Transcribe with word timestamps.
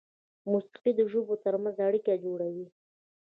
موسیقي 0.51 0.91
د 0.99 1.01
ژبو 1.11 1.33
تر 1.43 1.55
منځ 1.63 1.77
اړیکه 1.87 2.13
جوړوي. 2.23 2.67